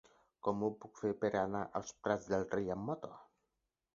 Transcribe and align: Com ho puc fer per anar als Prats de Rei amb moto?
Com 0.45 0.63
ho 0.67 0.69
puc 0.85 1.01
fer 1.01 1.11
per 1.25 1.31
anar 1.41 1.61
als 1.79 1.93
Prats 2.07 2.27
de 2.31 2.39
Rei 2.55 2.75
amb 2.77 2.89
moto? 2.89 3.13